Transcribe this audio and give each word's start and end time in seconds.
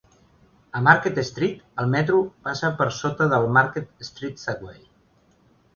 A 0.77 0.79
Market 0.87 1.19
Street, 1.27 1.59
el 1.83 1.91
metro 1.93 2.23
passa 2.49 2.73
per 2.81 2.89
sota 3.03 3.29
de 3.35 3.41
Market 3.61 4.11
Street 4.13 4.45
Subway. 4.49 4.85